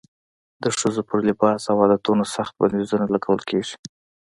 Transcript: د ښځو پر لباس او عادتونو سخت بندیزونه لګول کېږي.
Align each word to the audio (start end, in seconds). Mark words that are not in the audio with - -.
د 0.63 0.65
ښځو 0.79 1.01
پر 1.09 1.19
لباس 1.29 1.61
او 1.71 1.77
عادتونو 1.83 2.23
سخت 2.35 2.53
بندیزونه 2.59 3.05
لګول 3.13 3.41
کېږي. 3.49 3.75